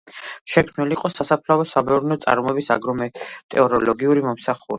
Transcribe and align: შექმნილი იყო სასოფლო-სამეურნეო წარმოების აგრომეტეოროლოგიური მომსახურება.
შექმნილი 0.53 0.95
იყო 0.99 1.11
სასოფლო-სამეურნეო 1.15 2.17
წარმოების 2.25 2.71
აგრომეტეოროლოგიური 2.79 4.27
მომსახურება. 4.31 4.69